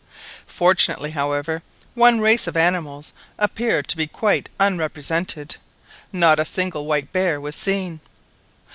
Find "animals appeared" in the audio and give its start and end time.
2.57-3.87